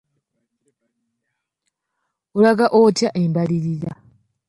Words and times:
Olaga 2.37 2.65
otya 2.81 3.09
embalirira? 3.23 3.93